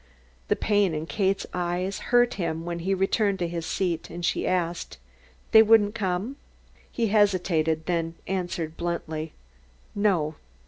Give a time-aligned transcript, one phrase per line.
[0.47, 4.47] The pain in Kate's eyes hurt him when he returned to his seat and she
[4.47, 4.97] asked.
[5.51, 6.37] "They wouldn't come?"
[6.91, 9.33] He hesitated, then answered bluntly:
[9.93, 10.37] "No."